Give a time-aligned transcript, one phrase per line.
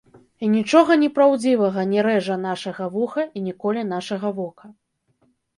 [0.45, 4.65] І нічога непраўдзівага не рэжа нашага вуха і не коле нашага вока.